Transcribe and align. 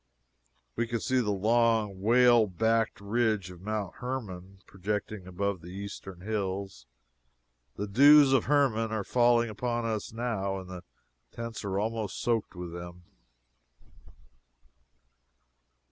We 0.75 0.87
can 0.87 0.99
see 0.99 1.19
the 1.19 1.29
long, 1.29 2.01
whale 2.01 2.47
backed 2.47 2.99
ridge 2.99 3.51
of 3.51 3.61
Mount 3.61 3.97
Hermon 3.97 4.57
projecting 4.65 5.27
above 5.27 5.61
the 5.61 5.67
eastern 5.67 6.21
hills. 6.21 6.87
The 7.75 7.85
"dews 7.87 8.33
of 8.33 8.45
Hermon" 8.45 8.91
are 8.91 9.03
falling 9.03 9.51
upon 9.51 9.85
us 9.85 10.11
now, 10.11 10.57
and 10.57 10.67
the 10.67 10.83
tents 11.31 11.63
are 11.63 11.77
almost 11.77 12.19
soaked 12.19 12.55
with 12.55 12.73
them. 12.73 13.03